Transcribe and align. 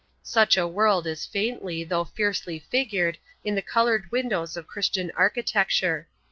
Such 0.23 0.57
a 0.57 0.67
world 0.67 1.05
is 1.05 1.27
faintly 1.27 1.83
though 1.83 2.05
fiercely 2.05 2.57
figured 2.57 3.19
in 3.45 3.53
the 3.53 3.61
coloured 3.61 4.09
windows 4.11 4.57
of 4.57 4.65
Christian 4.65 5.11
architecture. 5.15 6.07